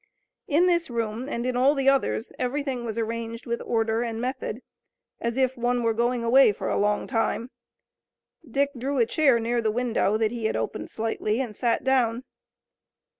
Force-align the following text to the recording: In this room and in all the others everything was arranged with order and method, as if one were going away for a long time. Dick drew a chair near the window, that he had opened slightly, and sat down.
In 0.47 0.65
this 0.65 0.89
room 0.89 1.29
and 1.29 1.45
in 1.45 1.55
all 1.55 1.75
the 1.75 1.87
others 1.87 2.33
everything 2.39 2.83
was 2.85 2.97
arranged 2.97 3.45
with 3.45 3.61
order 3.63 4.01
and 4.01 4.19
method, 4.19 4.63
as 5.19 5.37
if 5.37 5.55
one 5.55 5.83
were 5.83 5.93
going 5.93 6.23
away 6.23 6.51
for 6.53 6.69
a 6.69 6.79
long 6.79 7.05
time. 7.05 7.51
Dick 8.49 8.71
drew 8.75 8.97
a 8.97 9.05
chair 9.05 9.39
near 9.39 9.61
the 9.61 9.69
window, 9.69 10.17
that 10.17 10.31
he 10.31 10.45
had 10.45 10.55
opened 10.55 10.89
slightly, 10.89 11.39
and 11.39 11.55
sat 11.55 11.83
down. 11.83 12.23